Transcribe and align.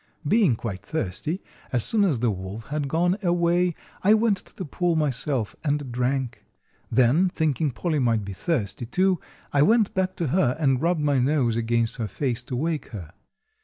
Being 0.27 0.55
quite 0.55 0.81
thirsty, 0.81 1.43
as 1.71 1.83
soon 1.83 2.03
as 2.05 2.21
the 2.21 2.31
wolf 2.31 2.69
had 2.69 2.87
gone 2.87 3.19
away 3.21 3.75
I 4.01 4.15
went 4.15 4.37
to 4.37 4.55
the 4.55 4.65
pool 4.65 4.95
myself 4.95 5.55
and 5.63 5.91
drank. 5.91 6.43
Then, 6.89 7.29
thinking 7.29 7.69
Polly 7.69 7.99
might 7.99 8.25
be 8.25 8.33
thirsty, 8.33 8.87
too, 8.87 9.19
I 9.53 9.61
went 9.61 9.93
back 9.93 10.15
to 10.15 10.29
her 10.29 10.55
and 10.59 10.81
rubbed 10.81 11.01
my 11.01 11.19
nose 11.19 11.55
against 11.55 11.97
her 11.97 12.07
face 12.07 12.41
to 12.45 12.55
wake 12.55 12.87
her. 12.87 13.13